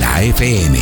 la 0.00 0.22
FM. 0.22 0.78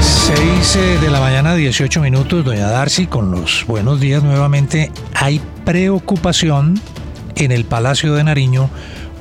6 0.00 0.76
eh, 0.76 0.98
de 1.00 1.10
la 1.10 1.20
mañana, 1.20 1.54
18 1.54 2.02
minutos, 2.02 2.44
doña 2.44 2.68
Darcy, 2.68 3.06
con 3.06 3.30
los 3.30 3.64
buenos 3.66 3.98
días 3.98 4.22
nuevamente. 4.22 4.92
Hay 5.14 5.40
preocupación 5.64 6.78
en 7.34 7.50
el 7.50 7.64
Palacio 7.64 8.14
de 8.14 8.24
Nariño 8.24 8.68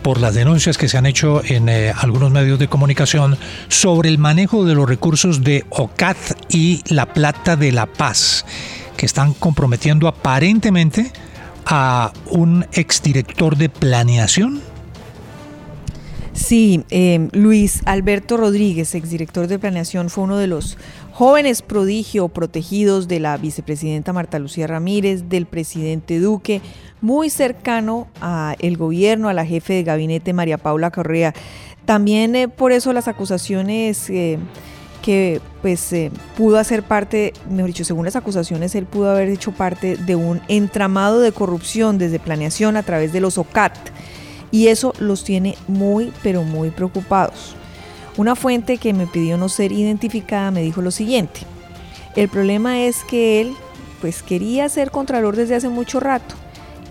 por 0.02 0.20
las 0.20 0.36
denuncias 0.36 0.78
que 0.78 0.90
se 0.90 0.98
han 0.98 1.06
hecho 1.06 1.42
en 1.46 1.70
eh, 1.70 1.94
algunos 1.98 2.30
medios 2.30 2.60
de 2.60 2.68
comunicación 2.68 3.38
sobre 3.70 4.10
el 4.10 4.18
manejo 4.18 4.66
de 4.66 4.76
los 4.76 4.88
recursos 4.88 5.42
de 5.42 5.66
OCAT 5.70 6.18
y 6.50 6.84
la 6.94 7.06
Plata 7.06 7.56
de 7.56 7.72
la 7.72 7.86
Paz, 7.86 8.46
que 8.98 9.06
están 9.06 9.34
comprometiendo 9.34 10.10
aparentemente 10.10 11.10
a 11.66 12.12
un 12.26 12.66
exdirector 12.74 13.56
de 13.56 13.70
planeación. 13.70 14.62
Sí, 16.44 16.84
eh, 16.90 17.30
Luis 17.32 17.82
Alberto 17.86 18.36
Rodríguez, 18.36 18.96
exdirector 18.96 19.48
de 19.48 19.60
planeación, 19.60 20.10
fue 20.10 20.26
uno 20.26 20.36
de 20.36 20.48
los 20.48 20.78
jóvenes 21.14 21.62
prodigio 21.62 22.28
protegidos 22.28 23.08
de 23.08 23.22
la 23.22 23.38
vicepresidenta 23.38 24.12
Marta 24.12 24.40
Lucía 24.40 24.68
Ramírez, 24.68 25.30
del 25.30 25.46
presidente 25.46 26.20
Duque, 26.20 26.60
muy 27.00 27.30
cercano 27.30 28.10
al 28.20 28.76
gobierno, 28.76 29.30
a 29.30 29.34
la 29.34 29.46
jefe 29.46 29.72
de 29.72 29.84
gabinete 29.84 30.34
María 30.34 30.58
Paula 30.58 30.92
Correa. 30.92 31.34
También 31.86 32.36
eh, 32.36 32.50
por 32.50 32.74
eso 32.74 32.92
las 32.92 33.08
acusaciones 33.08 34.10
eh, 34.10 34.38
que 35.02 35.40
pues 35.62 35.96
pudo 36.36 36.58
hacer 36.58 36.84
parte, 36.84 37.32
mejor 37.50 37.68
dicho, 37.68 37.86
según 37.86 38.04
las 38.04 38.18
acusaciones, 38.18 38.76
él 38.76 38.86
pudo 38.86 39.12
haber 39.12 39.30
hecho 39.30 39.54
parte 39.54 39.96
de 39.96 40.18
un 40.18 40.42
entramado 40.50 41.22
de 41.22 41.32
corrupción 41.32 41.98
desde 41.98 42.20
planeación 42.20 42.76
a 42.76 42.84
través 42.84 43.14
de 43.14 43.22
los 43.22 43.38
OCAT. 43.38 43.78
Y 44.54 44.68
eso 44.68 44.94
los 45.00 45.24
tiene 45.24 45.58
muy, 45.68 46.14
pero 46.22 46.44
muy 46.44 46.70
preocupados. 46.70 47.56
Una 48.18 48.36
fuente 48.36 48.78
que 48.78 48.94
me 48.94 49.08
pidió 49.08 49.36
no 49.36 49.50
ser 49.50 49.72
identificada 49.72 50.52
me 50.52 50.62
dijo 50.62 50.84
lo 50.84 50.92
siguiente. 50.92 51.40
El 52.16 52.30
problema 52.30 52.84
es 52.84 53.04
que 53.04 53.42
él 53.42 53.56
pues 54.00 54.22
quería 54.22 54.70
ser 54.70 54.92
contralor 54.92 55.36
desde 55.36 55.56
hace 55.56 55.70
mucho 55.70 56.00
rato 56.00 56.36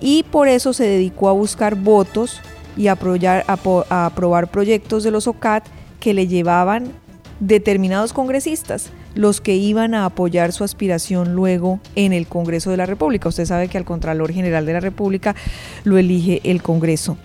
y 0.00 0.24
por 0.24 0.48
eso 0.48 0.72
se 0.72 0.84
dedicó 0.84 1.28
a 1.28 1.32
buscar 1.32 1.76
votos 1.76 2.40
y 2.76 2.88
a, 2.88 2.98
a 2.98 4.06
aprobar 4.06 4.50
proyectos 4.50 5.04
de 5.04 5.12
los 5.12 5.28
OCAT 5.28 5.64
que 6.00 6.14
le 6.14 6.26
llevaban 6.26 6.90
determinados 7.38 8.12
congresistas, 8.12 8.90
los 9.14 9.40
que 9.40 9.54
iban 9.54 9.94
a 9.94 10.06
apoyar 10.06 10.52
su 10.52 10.64
aspiración 10.64 11.34
luego 11.34 11.78
en 11.94 12.12
el 12.12 12.26
Congreso 12.26 12.70
de 12.70 12.76
la 12.76 12.86
República. 12.86 13.28
Usted 13.28 13.46
sabe 13.46 13.68
que 13.68 13.78
al 13.78 13.84
Contralor 13.84 14.32
General 14.32 14.66
de 14.66 14.72
la 14.72 14.80
República 14.80 15.36
lo 15.84 15.98
elige 15.98 16.40
el 16.42 16.60
Congreso 16.62 17.18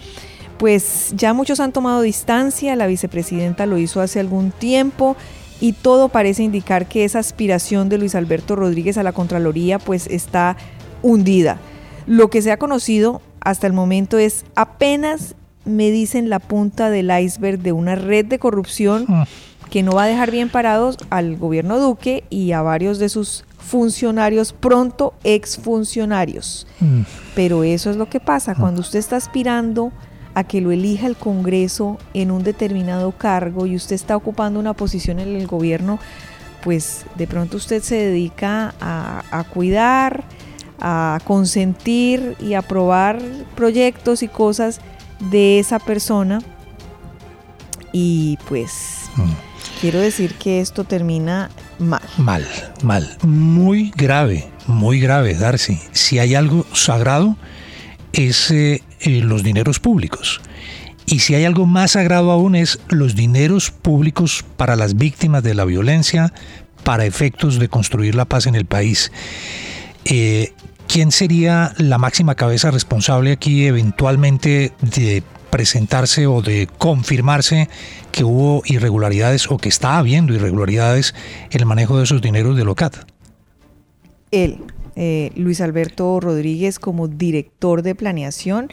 pues 0.58 1.14
ya 1.16 1.34
muchos 1.34 1.60
han 1.60 1.72
tomado 1.72 2.02
distancia, 2.02 2.76
la 2.76 2.88
vicepresidenta 2.88 3.66
lo 3.66 3.78
hizo 3.78 4.02
hace 4.02 4.20
algún 4.20 4.52
tiempo 4.52 5.16
y 5.60 5.74
todo 5.74 6.10
parece 6.10 6.44
indicar 6.44 6.88
que 6.88 7.04
esa 7.04 7.20
aspiración 7.20 7.90
de 7.90 7.98
Luis 7.98 8.16
Alberto 8.16 8.56
Rodríguez 8.56 8.98
a 8.98 9.04
la 9.04 9.12
Contraloría 9.12 9.80
pues 9.80 10.08
está 10.08 10.58
hundida. 11.02 11.60
Lo 12.06 12.30
que 12.30 12.42
se 12.42 12.52
ha 12.52 12.58
conocido 12.58 13.22
hasta 13.42 13.68
el 13.68 13.74
momento 13.74 14.18
es 14.18 14.46
apenas 14.56 15.36
me 15.66 15.92
dicen 15.92 16.30
la 16.30 16.40
punta 16.40 16.90
del 16.90 17.12
iceberg 17.12 17.60
de 17.60 17.72
una 17.72 17.96
red 17.96 18.26
de 18.26 18.40
corrupción 18.40 19.06
ah. 19.10 19.26
que 19.70 19.84
no 19.84 19.92
va 19.92 20.04
a 20.04 20.08
dejar 20.08 20.32
bien 20.32 20.50
parados 20.50 20.98
al 21.10 21.36
gobierno 21.36 21.78
Duque 21.80 22.24
y 22.30 22.54
a 22.54 22.62
varios 22.62 23.00
de 23.00 23.10
sus 23.10 23.46
funcionarios, 23.58 24.54
pronto 24.54 25.14
exfuncionarios. 25.24 26.68
Mm. 26.80 27.02
Pero 27.36 27.64
eso 27.64 27.90
es 27.90 27.98
lo 27.98 28.10
que 28.10 28.22
pasa, 28.22 28.56
cuando 28.56 28.80
usted 28.80 29.00
está 29.00 29.18
aspirando 29.18 29.92
a 30.38 30.44
que 30.44 30.62
lo 30.62 30.72
elija 30.72 31.08
el 31.08 31.16
Congreso 31.16 31.98
en 32.14 32.30
un 32.30 32.44
determinado 32.44 33.12
cargo 33.12 33.66
y 33.66 33.76
usted 33.76 33.96
está 33.96 34.16
ocupando 34.16 34.60
una 34.60 34.76
posición 34.76 35.18
en 35.20 35.36
el 35.36 35.48
gobierno, 35.48 35.98
pues 36.64 37.08
de 37.16 37.26
pronto 37.26 37.58
usted 37.58 37.82
se 37.82 37.96
dedica 37.96 38.76
a, 38.80 39.44
cuidar, 39.52 40.26
a 40.80 41.18
consentir 41.24 42.36
y 42.40 42.54
aprobar 42.54 43.20
proyectos 43.56 44.22
y 44.22 44.28
cosas 44.28 44.80
de 45.32 45.58
esa 45.58 45.80
persona. 45.80 46.40
Y 47.92 48.38
pues 48.48 49.10
mm. 49.16 49.82
quiero 49.82 50.00
decir 50.00 50.36
que 50.36 50.62
esto 50.62 50.84
termina 50.84 51.50
mal. 51.80 52.04
Mal, 52.20 52.46
mal. 52.84 53.18
Muy 53.24 53.92
grave, 53.96 54.48
muy 54.68 55.00
grave, 55.00 55.34
Darcy. 55.34 55.82
Si 55.94 56.20
hay 56.20 56.36
algo 56.36 56.64
sagrado, 56.74 57.36
es 58.14 58.52
eh, 58.52 58.84
eh, 59.02 59.22
los 59.22 59.44
dineros 59.44 59.80
públicos. 59.80 60.42
Y 61.06 61.20
si 61.20 61.36
hay 61.36 61.46
algo 61.46 61.66
más 61.66 61.92
sagrado 61.92 62.32
aún 62.32 62.56
es 62.56 62.80
los 62.90 63.16
dineros 63.16 63.72
públicos 63.72 64.44
para 64.58 64.76
las 64.76 64.96
víctimas 64.96 65.42
de 65.42 65.56
la 65.56 65.64
violencia, 65.64 66.34
para 66.84 67.06
efectos 67.06 67.60
de 67.60 67.70
construir 67.70 68.16
la 68.16 68.26
paz 68.26 68.46
en 68.46 68.56
el 68.56 68.66
país. 68.66 69.12
Eh, 70.06 70.54
¿Quién 70.88 71.12
sería 71.12 71.74
la 71.78 71.98
máxima 71.98 72.36
cabeza 72.36 72.72
responsable 72.72 73.34
aquí 73.34 73.66
eventualmente 73.66 74.72
de 74.82 75.22
presentarse 75.50 76.28
o 76.28 76.42
de 76.42 76.68
confirmarse 76.78 77.70
que 78.12 78.24
hubo 78.24 78.62
irregularidades 78.66 79.50
o 79.50 79.58
que 79.58 79.70
está 79.70 79.98
habiendo 79.98 80.34
irregularidades 80.34 81.14
en 81.52 81.60
el 81.60 81.66
manejo 81.66 81.98
de 81.98 82.04
esos 82.04 82.22
dineros 82.22 82.56
de 82.56 82.64
LOCAT? 82.64 82.96
Él. 84.32 84.60
Eh, 85.00 85.32
Luis 85.36 85.62
Alberto 85.62 86.20
Rodríguez 86.20 86.80
como 86.80 87.08
director 87.08 87.84
de 87.84 87.94
planeación 87.94 88.68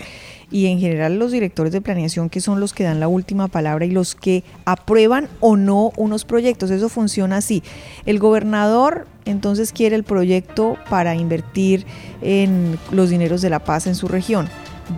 y 0.51 0.69
en 0.69 0.81
general 0.81 1.19
los 1.19 1.33
directores 1.33 1.71
de 1.71 1.83
planeación 1.83 2.31
que 2.31 2.41
son 2.41 2.61
los 2.61 2.73
que 2.73 2.83
dan 2.83 2.99
la 2.99 3.09
última 3.09 3.49
palabra 3.49 3.85
y 3.85 3.91
los 3.91 4.15
que 4.15 4.43
aprueban 4.65 5.29
o 5.41 5.57
no 5.57 5.93
unos 5.99 6.25
proyectos. 6.25 6.71
Eso 6.71 6.89
funciona 6.89 7.37
así. 7.37 7.63
El 8.07 8.19
gobernador 8.19 9.07
entonces 9.27 9.71
quiere 9.73 9.97
el 9.97 10.05
proyecto 10.05 10.79
para 10.89 11.15
invertir 11.15 11.85
en 12.23 12.79
los 12.91 13.11
dineros 13.11 13.43
de 13.43 13.51
la 13.51 13.59
paz 13.59 13.87
en 13.87 13.95
su 13.95 14.09
región 14.09 14.49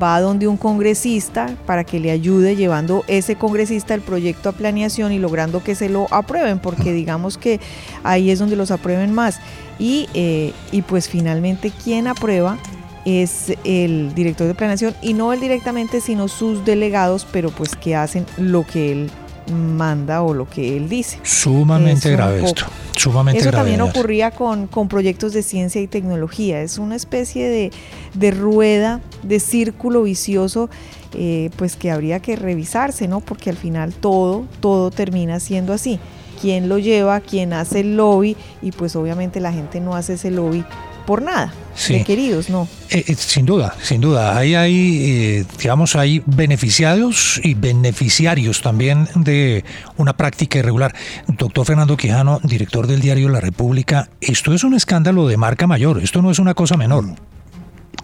va 0.03 0.21
donde 0.21 0.49
un 0.49 0.57
congresista 0.57 1.57
para 1.67 1.85
que 1.85 2.01
le 2.01 2.11
ayude 2.11 2.57
llevando 2.57 3.05
ese 3.07 3.37
congresista 3.37 3.95
el 3.95 4.01
proyecto 4.01 4.49
a 4.49 4.53
planeación 4.53 5.13
y 5.13 5.19
logrando 5.19 5.63
que 5.63 5.75
se 5.75 5.89
lo 5.89 6.07
aprueben, 6.13 6.59
porque 6.59 6.93
digamos 6.93 7.39
que 7.39 7.61
ahí 8.03 8.31
es 8.31 8.39
donde 8.39 8.57
los 8.57 8.71
aprueben 8.71 9.13
más. 9.13 9.41
Y, 9.79 10.09
eh, 10.15 10.53
y 10.73 10.83
pues 10.83 11.09
finalmente 11.09 11.71
quien 11.71 12.07
aprueba 12.07 12.59
es 13.05 13.53
el 13.65 14.15
director 14.15 14.47
de 14.47 14.55
planeación 14.55 14.95
y 15.01 15.15
no 15.15 15.33
él 15.33 15.41
directamente, 15.41 16.01
sino 16.01 16.29
sus 16.29 16.65
delegados, 16.65 17.27
pero 17.31 17.51
pues 17.51 17.77
que 17.77 17.95
hacen 17.95 18.27
lo 18.37 18.67
que 18.67 18.93
él 18.93 19.11
manda 19.53 20.23
o 20.23 20.35
lo 20.35 20.49
que 20.49 20.77
él 20.77 20.89
dice. 20.89 21.19
Sumamente 21.23 22.11
grave 22.11 22.45
esto. 22.45 22.65
Sumamente 22.97 23.41
Eso 23.41 23.51
grave. 23.51 23.71
también 23.71 23.81
ocurría 23.83 24.31
con, 24.31 24.67
con, 24.67 24.89
proyectos 24.89 25.33
de 25.33 25.43
ciencia 25.43 25.81
y 25.81 25.87
tecnología. 25.87 26.63
Es 26.63 26.79
una 26.79 26.97
especie 26.97 27.49
de, 27.49 27.71
de 28.15 28.31
rueda, 28.31 29.01
de 29.23 29.39
círculo 29.39 30.03
vicioso, 30.03 30.71
eh, 31.13 31.51
pues 31.57 31.77
que 31.77 31.91
habría 31.91 32.21
que 32.21 32.37
revisarse, 32.37 33.07
¿no? 33.09 33.21
Porque 33.21 33.51
al 33.51 33.57
final 33.57 33.93
todo, 33.93 34.47
todo 34.61 34.91
termina 34.91 35.41
siendo 35.41 35.73
así. 35.73 35.99
¿Quién 36.41 36.69
lo 36.69 36.79
lleva? 36.79 37.21
¿Quién 37.21 37.53
hace 37.53 37.81
el 37.81 37.97
lobby? 37.97 38.37
Y 38.63 38.73
pues 38.73 38.97
obviamente 38.97 39.41
la 39.41 39.53
gente 39.53 39.81
no 39.81 39.95
hace 39.95 40.15
ese 40.15 40.31
lobby 40.31 40.65
por 41.07 41.23
nada. 41.23 41.53
Sí. 41.75 42.03
queridos, 42.05 42.49
¿no? 42.49 42.69
Eh, 42.91 43.05
eh, 43.07 43.15
sin 43.17 43.45
duda, 43.45 43.75
sin 43.83 44.01
duda. 44.01 44.37
Ahí 44.37 44.55
hay, 44.55 45.03
eh, 45.05 45.45
digamos, 45.59 45.95
hay 45.95 46.23
beneficiados 46.25 47.39
y 47.45 47.55
beneficiarios 47.55 48.63
también 48.63 49.09
de 49.15 49.63
una 49.99 50.17
práctica 50.17 50.59
irregular. 50.59 50.95
Doctor 51.29 51.67
Fernando 51.67 51.97
Quijano, 51.97 52.41
director 52.43 52.87
del 52.87 53.01
diario 53.01 53.29
La 53.29 53.41
República, 53.41 54.09
esto 54.21 54.55
es 54.55 54.65
un 54.65 54.75
escándalo 54.75 55.29
de 55.29 55.37
marca 55.37 55.67
mayor, 55.67 56.03
esto 56.03 56.23
no 56.23 56.31
es 56.31 56.39
una 56.39 56.55
cosa 56.55 56.77
menor. 56.77 57.05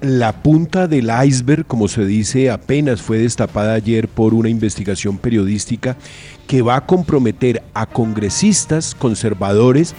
La 0.02 0.43
punta 0.43 0.88
del 0.88 1.10
iceberg, 1.25 1.64
como 1.64 1.87
se 1.87 2.05
dice, 2.05 2.50
apenas 2.50 3.00
fue 3.00 3.19
destapada 3.19 3.75
ayer 3.75 4.08
por 4.08 4.34
una 4.34 4.48
investigación 4.48 5.16
periodística 5.16 5.96
que 6.48 6.60
va 6.60 6.76
a 6.76 6.87
comprometer 6.87 7.62
a 7.72 7.87
congresistas 7.87 8.96
conservadores 8.96 9.94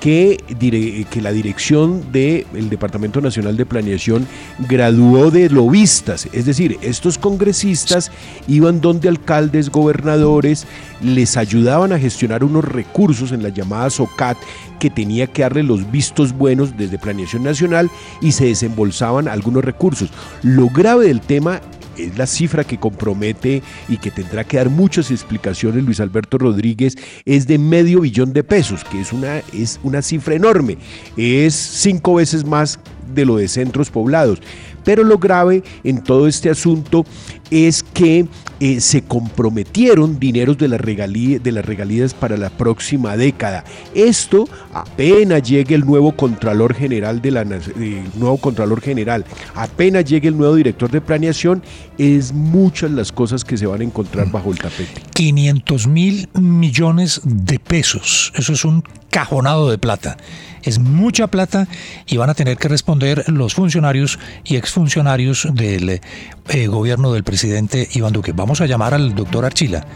que, 0.00 1.06
la 1.20 1.32
dirección 1.32 2.12
del 2.12 2.68
Departamento 2.68 3.20
Nacional 3.20 3.56
de 3.56 3.66
Planeación 3.66 4.26
graduó 4.68 5.30
de 5.30 5.48
lobistas, 5.48 6.28
es 6.32 6.46
decir, 6.46 6.78
estos 6.82 7.18
congresistas 7.18 8.10
iban 8.46 8.80
donde 8.80 9.08
alcaldes, 9.08 9.70
gobernadores, 9.70 10.66
les 11.02 11.36
ayudaban 11.36 11.92
a 11.92 11.98
gestionar 11.98 12.44
unos 12.44 12.64
recursos 12.64 13.32
en 13.32 13.42
las 13.42 13.54
llamadas 13.54 13.98
OCAT 14.00 14.36
que 14.78 14.90
tenía 14.90 15.26
que 15.26 15.42
darle 15.42 15.62
los 15.62 15.90
vistos 15.90 16.32
buenos 16.32 16.76
desde 16.76 16.98
Planeación 16.98 17.42
Nacional 17.42 17.90
y 18.20 18.32
se 18.32 18.46
desembolsaban 18.46 19.28
algunos 19.28 19.64
recursos. 19.64 20.10
Lo 20.42 20.68
grave 20.68 21.06
del 21.06 21.20
tema 21.20 21.60
es 21.98 22.16
la 22.18 22.26
cifra 22.26 22.64
que 22.64 22.78
compromete 22.78 23.62
y 23.88 23.98
que 23.98 24.10
tendrá 24.10 24.44
que 24.44 24.56
dar 24.56 24.70
muchas 24.70 25.10
explicaciones 25.10 25.84
Luis 25.84 26.00
Alberto 26.00 26.38
Rodríguez, 26.38 26.96
es 27.24 27.46
de 27.46 27.58
medio 27.58 28.00
billón 28.00 28.32
de 28.32 28.44
pesos, 28.44 28.84
que 28.84 29.00
es 29.00 29.12
una, 29.12 29.38
es 29.52 29.80
una 29.82 30.02
cifra 30.02 30.34
enorme, 30.34 30.78
es 31.16 31.54
cinco 31.54 32.14
veces 32.14 32.44
más 32.44 32.78
de 33.14 33.24
lo 33.24 33.36
de 33.36 33.48
centros 33.48 33.90
poblados. 33.90 34.40
Pero 34.84 35.02
lo 35.02 35.18
grave 35.18 35.64
en 35.82 36.02
todo 36.02 36.28
este 36.28 36.48
asunto 36.48 37.04
es 37.50 37.82
que 37.82 38.26
eh, 38.58 38.80
se 38.80 39.02
comprometieron 39.02 40.18
dineros 40.18 40.56
de, 40.56 40.68
de 40.68 41.52
las 41.52 41.64
regalías 41.64 42.14
para 42.14 42.36
la 42.36 42.50
próxima 42.50 43.16
década. 43.16 43.64
Esto 43.94 44.48
apenas 44.72 45.42
llegue 45.42 45.74
el 45.74 45.84
nuevo 45.84 46.12
Contralor 46.12 46.74
General 46.74 47.20
de 47.20 47.30
la 47.30 47.44
nuevo 47.44 48.38
Contralor 48.38 48.80
General, 48.80 49.24
apenas 49.54 50.04
llegue 50.04 50.28
el 50.28 50.38
nuevo 50.38 50.54
director 50.54 50.90
de 50.90 51.00
planeación, 51.00 51.62
es 51.98 52.32
muchas 52.32 52.90
las 52.90 53.12
cosas 53.12 53.44
que 53.44 53.56
se 53.56 53.66
van 53.66 53.80
a 53.80 53.84
encontrar 53.84 54.30
bajo 54.30 54.50
el 54.50 54.58
tapete. 54.58 55.02
500 55.14 55.86
mil 55.86 56.28
millones 56.34 57.20
de 57.24 57.58
pesos, 57.58 58.32
eso 58.36 58.52
es 58.52 58.64
un 58.64 58.82
cajonado 59.10 59.70
de 59.70 59.78
plata. 59.78 60.16
Es 60.62 60.80
mucha 60.80 61.28
plata 61.28 61.68
y 62.06 62.16
van 62.16 62.28
a 62.28 62.34
tener 62.34 62.58
que 62.58 62.66
responder 62.66 63.24
los 63.28 63.54
funcionarios 63.54 64.18
y 64.44 64.56
exfuncionarios 64.56 65.48
del 65.52 66.00
eh, 66.48 66.66
gobierno 66.66 67.12
del 67.12 67.22
presidente 67.36 67.86
Iván 67.92 68.14
Duque. 68.14 68.32
Vamos 68.32 68.62
a 68.62 68.66
llamar 68.66 68.94
al 68.94 69.14
doctor 69.14 69.44
Archila. 69.44 69.86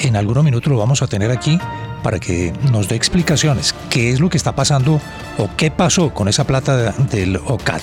En 0.00 0.16
algunos 0.16 0.42
minutos 0.42 0.72
lo 0.72 0.76
vamos 0.76 1.02
a 1.02 1.06
tener 1.06 1.30
aquí 1.30 1.56
para 2.02 2.18
que 2.18 2.52
nos 2.72 2.88
dé 2.88 2.96
explicaciones. 2.96 3.76
¿Qué 3.88 4.10
es 4.10 4.18
lo 4.18 4.28
que 4.28 4.36
está 4.36 4.56
pasando 4.56 5.00
o 5.38 5.48
qué 5.56 5.70
pasó 5.70 6.12
con 6.12 6.26
esa 6.26 6.42
plata 6.42 6.90
del 7.12 7.36
OCAT? 7.36 7.80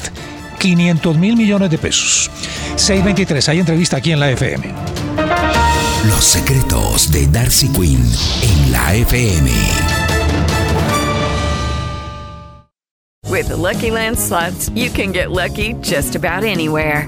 500 0.59 1.18
mil 1.18 1.38
millones 1.38 1.69
de 1.69 1.77
pesos. 1.77 2.30
623, 2.75 3.48
hay 3.48 3.59
entrevista 3.59 3.95
aquí 3.95 4.12
en 4.12 4.19
la 4.19 4.30
FM. 4.30 4.74
Los 6.09 6.25
secretos 6.25 7.09
de 7.09 7.27
Darcy 7.27 7.69
Quinn 7.69 8.04
en 8.42 8.71
la 8.74 8.94
FM. 8.94 9.50
With 13.30 13.48
the 13.48 13.56
Lucky 13.56 13.89
Land 13.89 14.18
slots, 14.18 14.69
you 14.75 14.89
can 14.89 15.13
get 15.13 15.31
lucky 15.31 15.75
just 15.81 16.18
about 16.18 16.44
anywhere. 16.44 17.07